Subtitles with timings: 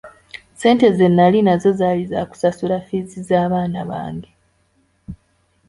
[0.53, 4.31] Ssente ze nali nazo zaali za kusasula ffiizi z'abaana bange.